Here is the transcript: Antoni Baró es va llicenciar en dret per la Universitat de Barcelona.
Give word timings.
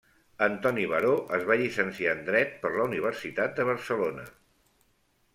Antoni 0.43 0.85
Baró 0.91 1.09
es 1.37 1.43
va 1.49 1.57
llicenciar 1.59 2.15
en 2.17 2.23
dret 2.29 2.55
per 2.63 2.71
la 2.77 2.85
Universitat 2.85 3.53
de 3.59 3.67
Barcelona. 3.69 4.25